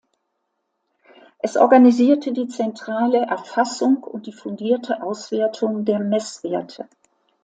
[1.37, 6.87] Es organisierte die zentrale Erfassung und die fundierte Auswertung der Messwerte.